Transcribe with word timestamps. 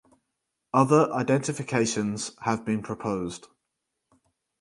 Other 0.73 1.13
identifications 1.13 2.31
have 2.39 2.65
been 2.65 2.81
proposed. 2.81 3.45